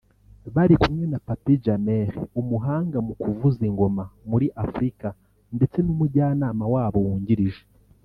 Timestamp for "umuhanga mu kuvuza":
2.41-3.65